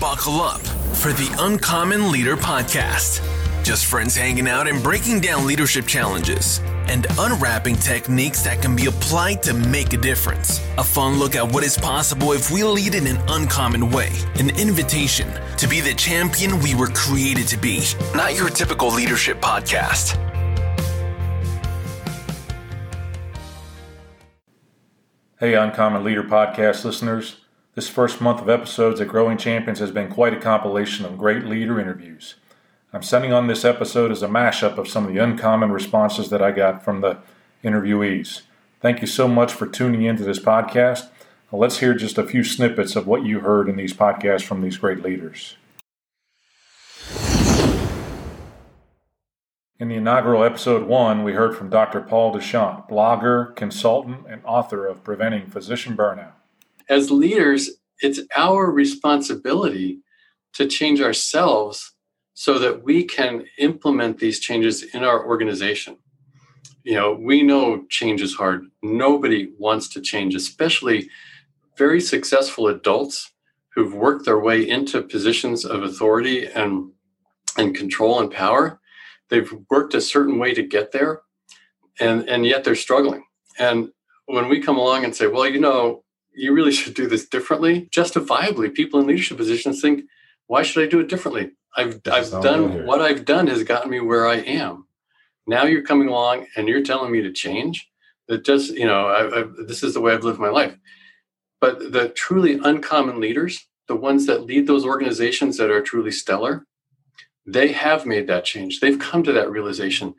[0.00, 0.60] buckle up
[0.94, 3.20] for the Uncommon Leader Podcast.
[3.64, 8.86] Just friends hanging out and breaking down leadership challenges and unwrapping techniques that can be
[8.86, 10.60] applied to make a difference.
[10.78, 14.10] A fun look at what is possible if we lead in an uncommon way.
[14.36, 17.82] An invitation to be the champion we were created to be.
[18.14, 20.16] Not your typical leadership podcast.
[25.40, 27.36] Hey, Uncommon Leader Podcast listeners.
[27.78, 31.44] This first month of episodes at Growing Champions has been quite a compilation of great
[31.44, 32.34] leader interviews.
[32.92, 36.42] I'm sending on this episode as a mashup of some of the uncommon responses that
[36.42, 37.18] I got from the
[37.62, 38.42] interviewees.
[38.80, 41.08] Thank you so much for tuning into this podcast.
[41.52, 44.60] Now let's hear just a few snippets of what you heard in these podcasts from
[44.60, 45.56] these great leaders.
[49.78, 52.00] In the inaugural episode one, we heard from Dr.
[52.00, 56.32] Paul DeChant, blogger, consultant, and author of Preventing Physician Burnout.
[56.88, 57.70] As leaders,
[58.00, 60.00] it's our responsibility
[60.54, 61.94] to change ourselves
[62.34, 65.98] so that we can implement these changes in our organization.
[66.84, 68.66] You know, we know change is hard.
[68.82, 71.10] Nobody wants to change, especially
[71.76, 73.32] very successful adults
[73.74, 76.90] who've worked their way into positions of authority and
[77.56, 78.80] and control and power
[79.30, 81.20] they've worked a certain way to get there
[82.00, 83.24] and and yet they're struggling
[83.58, 83.88] and
[84.26, 86.02] when we come along and say well you know
[86.38, 87.88] you really should do this differently.
[87.90, 90.04] Justifiably people in leadership positions think
[90.46, 91.50] why should i do it differently?
[91.76, 94.86] I've i've done what i've done has gotten me where i am.
[95.46, 97.88] Now you're coming along and you're telling me to change?
[98.28, 100.76] That just you know I, I, this is the way i've lived my life.
[101.60, 106.66] But the truly uncommon leaders the ones that lead those organizations that are truly stellar
[107.48, 108.80] they have made that change.
[108.80, 110.14] They've come to that realization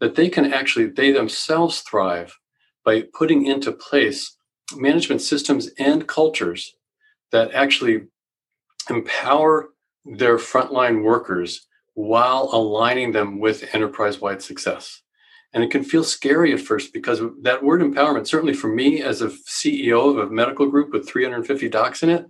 [0.00, 2.38] that they can actually, they themselves thrive
[2.84, 4.33] by putting into place
[4.76, 6.74] management systems and cultures
[7.32, 8.02] that actually
[8.90, 9.70] empower
[10.04, 15.02] their frontline workers while aligning them with enterprise wide success.
[15.52, 19.22] And it can feel scary at first because that word empowerment, certainly for me as
[19.22, 22.26] a CEO of a medical group with 350 docs in it,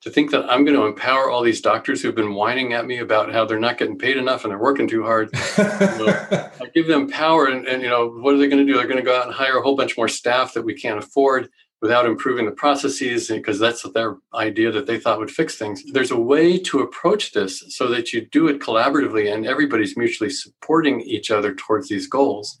[0.00, 2.98] to think that I'm going to empower all these doctors who've been whining at me
[2.98, 5.30] about how they're not getting paid enough and they're working too hard.
[5.58, 8.72] you know, I give them power, and, and you know what are they going to
[8.72, 8.78] do?
[8.78, 10.98] They're going to go out and hire a whole bunch more staff that we can't
[10.98, 11.48] afford
[11.80, 15.82] without improving the processes because that's their idea that they thought would fix things.
[15.92, 20.30] There's a way to approach this so that you do it collaboratively and everybody's mutually
[20.30, 22.58] supporting each other towards these goals.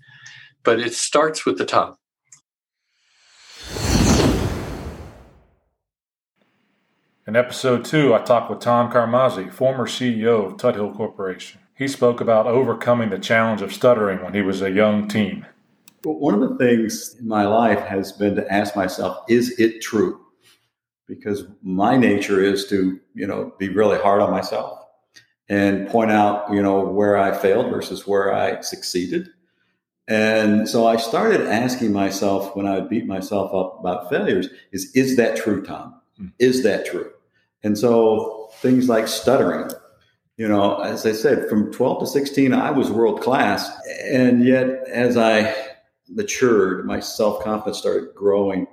[0.62, 1.98] But it starts with the top.
[7.26, 11.60] In episode two, I talked with Tom Carmazzi, former CEO of Tuthill Corporation.
[11.76, 15.46] He spoke about overcoming the challenge of stuttering when he was a young teen.
[16.04, 20.20] One of the things in my life has been to ask myself, is it true?
[21.06, 24.78] Because my nature is to, you know, be really hard on myself
[25.48, 29.30] and point out, you know, where I failed versus where I succeeded.
[30.06, 34.90] And so I started asking myself when I would beat myself up about failures is,
[34.94, 36.00] is that true, Tom?
[36.16, 36.28] Hmm.
[36.38, 37.10] Is that true?
[37.62, 39.70] And so things like stuttering,
[40.36, 43.70] you know, as I said, from 12 to 16, I was world class.
[44.04, 45.54] And yet, as I
[46.08, 48.66] matured, my self confidence started growing,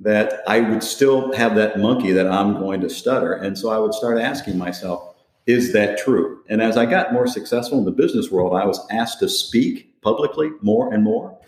[0.00, 3.32] that I would still have that monkey that I'm going to stutter.
[3.34, 5.16] And so I would start asking myself,
[5.46, 6.42] is that true?
[6.48, 10.00] And as I got more successful in the business world, I was asked to speak
[10.02, 11.38] publicly more and more.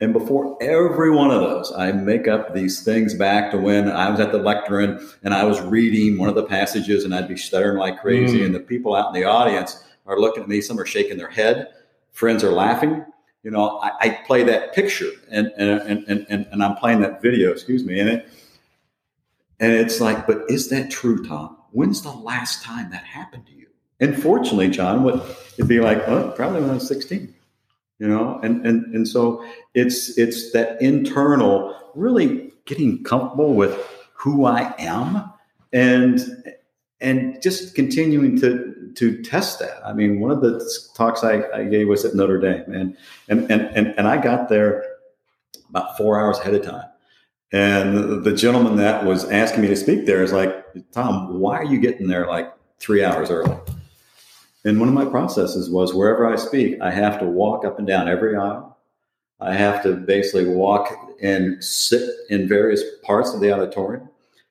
[0.00, 4.10] And before every one of those, I make up these things back to when I
[4.10, 7.36] was at the lectern and I was reading one of the passages and I'd be
[7.36, 8.40] stuttering like crazy.
[8.40, 8.46] Mm.
[8.46, 10.60] And the people out in the audience are looking at me.
[10.60, 11.68] Some are shaking their head.
[12.12, 13.04] Friends are laughing.
[13.44, 17.22] You know, I, I play that picture and, and, and, and, and I'm playing that
[17.22, 18.00] video, excuse me.
[18.00, 18.28] And it,
[19.60, 21.58] and it's like, but is that true, Tom?
[21.70, 23.66] When's the last time that happened to you?
[24.00, 27.34] And fortunately, John, what it'd be like, probably when I was 16
[27.98, 29.44] you know and and and so
[29.74, 33.74] it's it's that internal really getting comfortable with
[34.14, 35.32] who i am
[35.72, 36.20] and
[37.00, 40.60] and just continuing to to test that i mean one of the
[40.94, 42.96] talks i, I gave was at notre dame and,
[43.28, 44.84] and and and and i got there
[45.68, 46.88] about four hours ahead of time
[47.52, 51.64] and the gentleman that was asking me to speak there is like tom why are
[51.64, 53.56] you getting there like three hours early
[54.64, 57.86] and one of my processes was wherever I speak, I have to walk up and
[57.86, 58.78] down every aisle.
[59.40, 64.08] I have to basically walk and sit in various parts of the auditorium.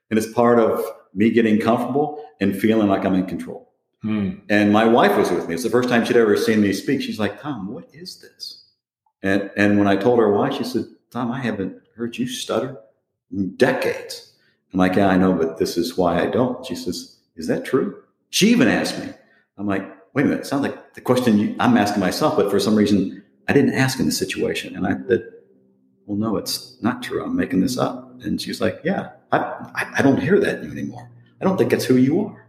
[0.09, 0.85] And it's part of
[1.15, 3.72] me getting comfortable and feeling like I'm in control.
[4.03, 4.31] Hmm.
[4.49, 5.55] And my wife was with me.
[5.55, 7.01] It's the first time she'd ever seen me speak.
[7.01, 8.65] She's like, Tom, what is this?
[9.23, 12.77] And, and when I told her why, she said, Tom, I haven't heard you stutter
[13.31, 14.33] in decades.
[14.73, 16.65] I'm like, yeah, I know, but this is why I don't.
[16.65, 18.03] She says, is that true?
[18.29, 19.13] She even asked me.
[19.57, 22.51] I'm like, wait a minute, it sounds like the question you, I'm asking myself, but
[22.51, 24.75] for some reason I didn't ask in the situation.
[24.75, 25.23] And I said,
[26.05, 27.23] well, no, it's not true.
[27.23, 28.11] I'm making this up.
[28.21, 31.09] And she's like, yeah, I, I, I don't hear that anymore.
[31.39, 32.47] I don't think that's who you are.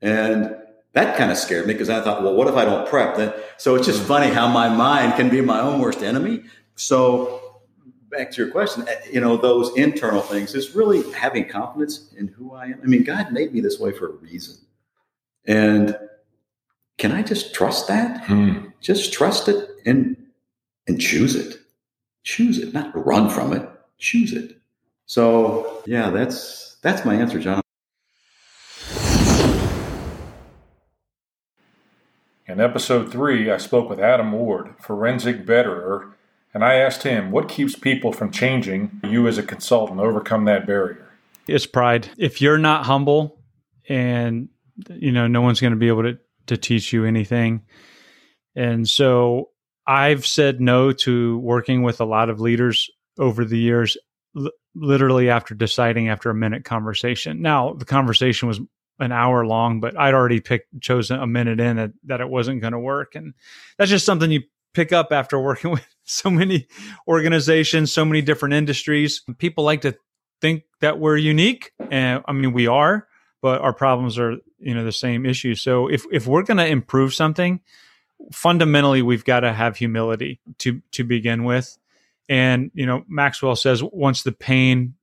[0.00, 0.54] And
[0.98, 3.16] that kind of scared me because I thought, well, what if I don't prep?
[3.16, 6.42] Then, so it's just funny how my mind can be my own worst enemy.
[6.74, 7.60] So
[8.10, 12.26] back to your question, eh, you know, those internal things is really having confidence in
[12.26, 12.80] who I am.
[12.82, 14.56] I mean, God made me this way for a reason.
[15.44, 15.96] And
[16.96, 18.24] can I just trust that?
[18.24, 18.70] Hmm.
[18.80, 20.16] Just trust it and
[20.88, 21.60] and choose it.
[22.24, 23.68] Choose it, not run from it.
[23.98, 24.56] Choose it.
[25.06, 27.62] So yeah, that's that's my answer, John.
[32.48, 36.16] In episode three, I spoke with Adam Ward, forensic betterer,
[36.54, 40.66] and I asked him what keeps people from changing you as a consultant overcome that
[40.66, 41.06] barrier.
[41.46, 42.08] It's pride.
[42.16, 43.38] If you're not humble
[43.86, 44.48] and
[44.88, 47.64] you know no one's going to be able to to teach you anything.
[48.56, 49.50] And so
[49.86, 53.98] I've said no to working with a lot of leaders over the years
[54.74, 57.42] literally after deciding after a minute conversation.
[57.42, 58.60] Now, the conversation was
[58.98, 62.72] an hour long, but I'd already picked chosen a minute in that, it wasn't going
[62.72, 63.14] to work.
[63.14, 63.34] And
[63.76, 64.42] that's just something you
[64.74, 66.66] pick up after working with so many
[67.06, 69.22] organizations, so many different industries.
[69.38, 69.96] People like to
[70.40, 73.06] think that we're unique, and I mean we are,
[73.42, 75.60] but our problems are you know the same issues.
[75.60, 77.60] So if if we're going to improve something,
[78.32, 81.76] fundamentally we've got to have humility to to begin with.
[82.28, 84.94] And you know Maxwell says once the pain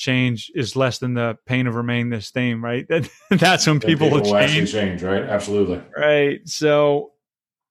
[0.00, 2.86] change is less than the pain of remaining the same, right?
[2.88, 4.72] That, that's when people, people, will change.
[4.72, 5.22] change, right?
[5.22, 5.80] Absolutely.
[5.96, 6.40] Right.
[6.46, 7.12] So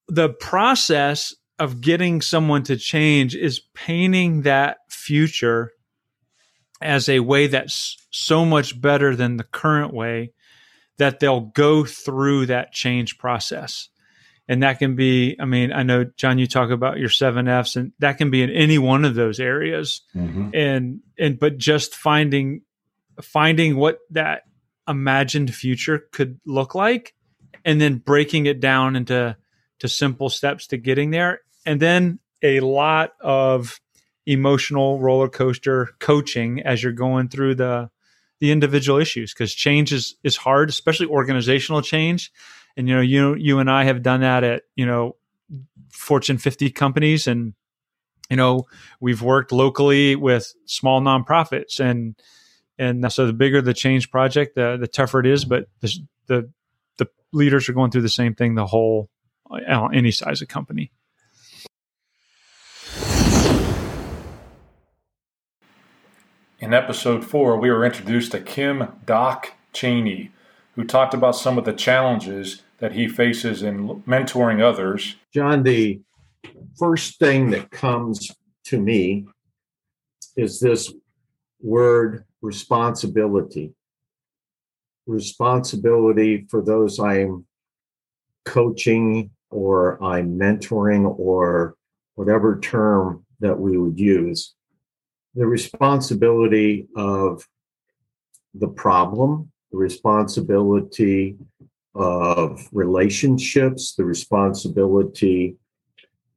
[0.07, 5.71] the process of getting someone to change is painting that future
[6.81, 10.31] as a way that's so much better than the current way
[10.97, 13.89] that they'll go through that change process.
[14.49, 17.75] And that can be, I mean, I know, John, you talk about your seven F's,
[17.77, 20.01] and that can be in any one of those areas.
[20.15, 20.49] Mm-hmm.
[20.53, 22.63] And, and, but just finding,
[23.21, 24.43] finding what that
[24.87, 27.13] imagined future could look like
[27.63, 29.37] and then breaking it down into
[29.79, 33.79] to simple steps to getting there and then a lot of
[34.25, 37.89] emotional roller coaster coaching as you're going through the
[38.39, 42.31] the individual issues because change is is hard, especially organizational change.
[42.79, 45.17] And you know, you you and I have done that at you know
[45.91, 47.53] Fortune 50 companies, and
[48.29, 48.67] you know
[49.01, 52.15] we've worked locally with small nonprofits, and
[52.77, 55.43] and so the bigger the change project, the the tougher it is.
[55.43, 55.93] But the
[56.27, 56.49] the,
[56.95, 59.09] the leaders are going through the same thing the whole
[59.51, 60.93] uh, any size of company.
[66.61, 70.31] In episode four, we were introduced to Kim Doc Chaney,
[70.75, 75.15] who talked about some of the challenges that he faces in mentoring others.
[75.33, 76.01] John, the
[76.77, 78.31] first thing that comes
[78.65, 79.25] to me
[80.37, 80.93] is this
[81.61, 83.73] word responsibility.
[85.05, 87.45] Responsibility for those I'm
[88.45, 91.75] coaching or I'm mentoring or
[92.15, 94.53] whatever term that we would use
[95.35, 97.47] the responsibility of
[98.53, 101.37] the problem, the responsibility
[101.95, 105.55] of relationships, the responsibility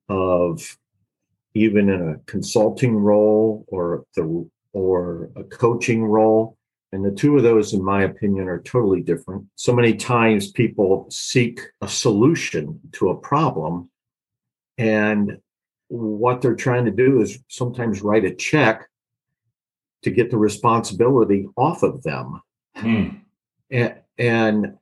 [0.09, 0.77] of
[1.55, 6.57] even in a consulting role or the or a coaching role.
[6.93, 9.47] And the two of those, in my opinion, are totally different.
[9.55, 13.91] So many times people seek a solution to a problem
[14.79, 15.39] and
[15.89, 18.89] what they're trying to do is sometimes write a check
[20.03, 22.41] to get the responsibility off of them.
[22.77, 23.09] Hmm.
[23.71, 24.79] And, and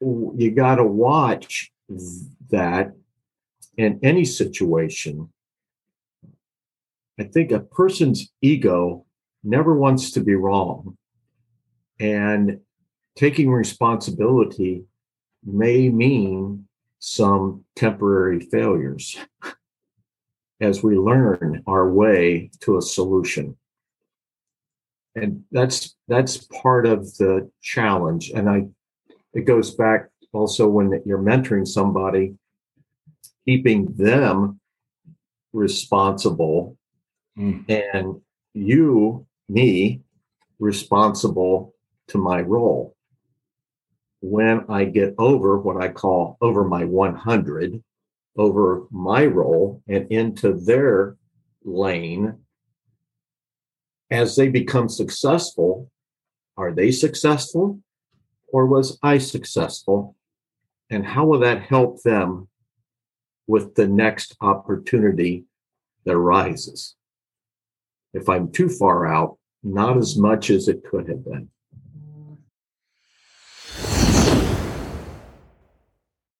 [0.00, 1.70] you got to watch
[2.50, 2.92] that
[3.76, 5.30] in any situation.
[7.18, 9.04] I think a person's ego
[9.44, 10.96] never wants to be wrong.
[11.98, 12.60] And
[13.16, 14.84] taking responsibility
[15.44, 16.66] may mean
[16.98, 19.18] some temporary failures.
[20.60, 23.56] as we learn our way to a solution
[25.14, 28.64] and that's that's part of the challenge and i
[29.34, 32.34] it goes back also when you're mentoring somebody
[33.44, 34.60] keeping them
[35.52, 36.76] responsible
[37.36, 37.64] mm.
[37.68, 38.20] and
[38.54, 40.00] you me
[40.58, 41.74] responsible
[42.08, 42.94] to my role
[44.20, 47.82] when i get over what i call over my 100
[48.36, 51.16] over my role and into their
[51.64, 52.36] lane
[54.10, 55.90] as they become successful
[56.56, 57.80] are they successful
[58.52, 60.16] or was i successful
[60.90, 62.48] And how will that help them
[63.46, 65.44] with the next opportunity
[66.04, 66.96] that arises?
[68.12, 71.48] If I'm too far out, not as much as it could have been.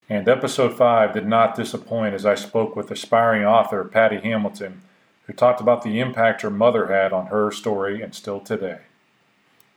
[0.09, 4.83] And episode five did not disappoint as I spoke with aspiring author Patty Hamilton,
[5.27, 8.81] who talked about the impact her mother had on her story and still today.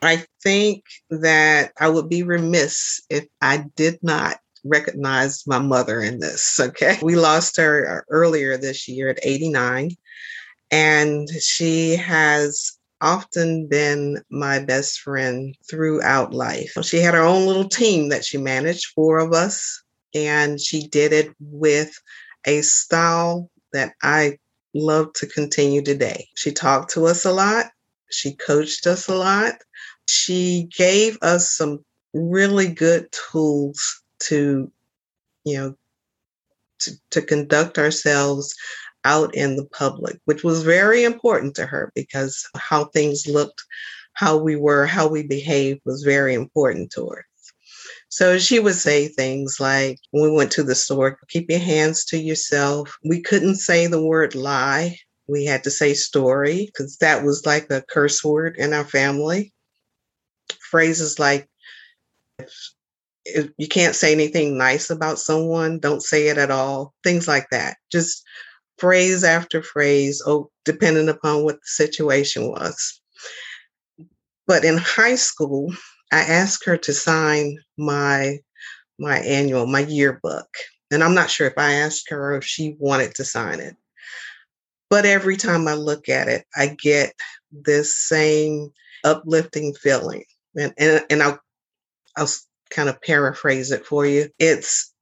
[0.06, 6.20] I think that I would be remiss if I did not recognize my mother in
[6.20, 6.60] this.
[6.60, 6.98] Okay.
[7.02, 9.92] We lost her uh, earlier this year at 89,
[10.72, 16.74] and she has often been my best friend throughout life.
[16.84, 19.84] She had her own little team that she managed, four of us,
[20.16, 21.92] and she did it with
[22.46, 24.38] a style that I
[24.74, 26.28] love to continue today.
[26.36, 27.66] She talked to us a lot,
[28.10, 29.56] she coached us a lot,
[30.08, 31.84] she gave us some
[32.14, 34.72] really good tools to,
[35.46, 35.76] you know,
[36.80, 38.56] to, to conduct ourselves
[39.06, 43.64] out in the public, which was very important to her because how things looked,
[44.14, 47.26] how we were, how we behaved was very important to her.
[48.10, 52.06] So she would say things like, when we went to the store, keep your hands
[52.06, 52.96] to yourself.
[53.04, 54.98] We couldn't say the word lie.
[55.28, 59.53] We had to say story because that was like a curse word in our family.
[60.74, 61.48] Phrases like,
[62.40, 66.96] if, you can't say anything nice about someone, don't say it at all.
[67.04, 67.78] Things like that.
[67.92, 68.24] Just
[68.80, 73.00] phrase after phrase, oh, depending upon what the situation was.
[74.48, 75.72] But in high school,
[76.12, 78.40] I asked her to sign my
[78.98, 80.48] my annual, my yearbook.
[80.90, 83.76] And I'm not sure if I asked her if she wanted to sign it.
[84.90, 87.14] But every time I look at it, I get
[87.52, 88.72] this same
[89.04, 90.24] uplifting feeling.
[90.56, 91.40] And and, and I'll
[92.18, 92.30] I'll
[92.70, 94.30] kind of paraphrase it for you.
[94.40, 94.94] It's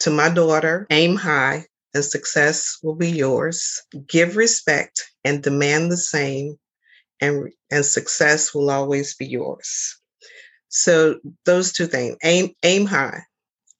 [0.00, 3.82] to my daughter, aim high and success will be yours.
[4.06, 6.58] Give respect and demand the same
[7.20, 9.98] and and success will always be yours.
[10.68, 13.22] So those two things, aim aim high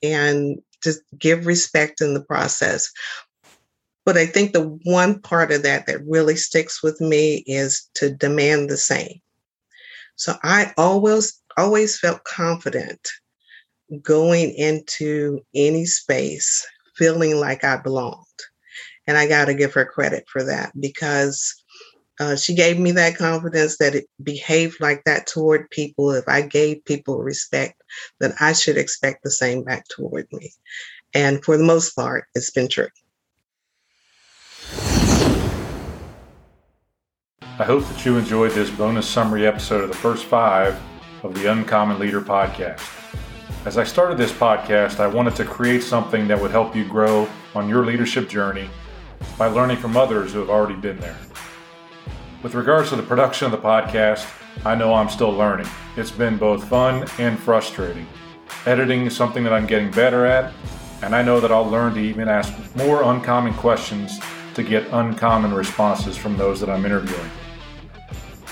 [0.03, 2.91] and just give respect in the process.
[4.05, 8.11] But I think the one part of that that really sticks with me is to
[8.11, 9.21] demand the same.
[10.19, 13.09] So I always always felt confident
[14.03, 18.25] going into any space feeling like I belonged.
[19.07, 21.55] And I got to give her credit for that because
[22.21, 26.11] uh, she gave me that confidence that it behaved like that toward people.
[26.11, 27.81] If I gave people respect,
[28.19, 30.53] then I should expect the same back toward me.
[31.15, 32.89] And for the most part, it's been true.
[37.61, 40.81] I hope that you enjoyed this bonus summary episode of the first five
[41.25, 42.89] of the Uncommon Leader podcast.
[43.67, 47.29] As I started this podcast, I wanted to create something that would help you grow
[47.57, 48.71] on your leadership journey
[49.37, 51.19] by learning from others who have already been there.
[52.45, 54.25] With regards to the production of the podcast,
[54.65, 55.67] I know I'm still learning.
[55.97, 58.07] It's been both fun and frustrating.
[58.67, 60.55] Editing is something that I'm getting better at,
[61.03, 64.21] and I know that I'll learn to even ask more uncommon questions
[64.55, 67.31] to get uncommon responses from those that I'm interviewing.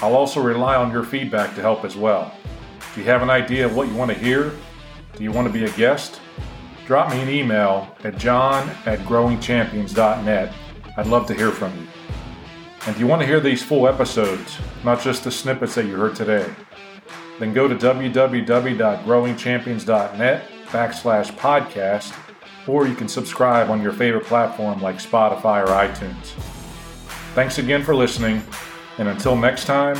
[0.03, 2.35] I'll also rely on your feedback to help as well.
[2.95, 4.53] Do you have an idea of what you want to hear?
[5.17, 6.21] Do you want to be a guest?
[6.87, 10.53] Drop me an email at john at growingchampions.net.
[10.97, 11.87] I'd love to hear from you.
[12.87, 15.97] And if you want to hear these full episodes, not just the snippets that you
[15.97, 16.49] heard today,
[17.39, 22.17] then go to www.growingchampions.net backslash podcast,
[22.69, 26.27] or you can subscribe on your favorite platform like Spotify or iTunes.
[27.35, 28.43] Thanks again for listening,
[28.99, 29.99] and until next time,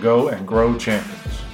[0.00, 1.47] go and grow champions.